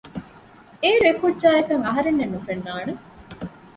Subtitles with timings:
[0.81, 2.93] އޭރު އެކުއްޖާއަކަށް އަހަރެންނެއް ނުފެންނާނެ